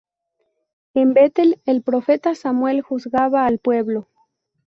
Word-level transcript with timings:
En 0.95 1.13
Betel 1.13 1.61
el 1.67 1.83
profeta 1.83 2.33
Samuel 2.33 2.81
juzgaba 2.81 3.45
al 3.45 3.59
pueblo. 3.59 4.07